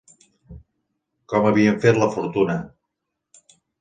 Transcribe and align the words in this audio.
Com 1.33 1.45
havien 1.49 1.77
fet 1.85 1.99
la 2.05 2.09
fortuna 2.17 2.57